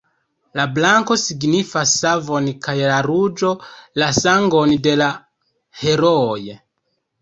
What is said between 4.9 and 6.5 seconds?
de la herooj.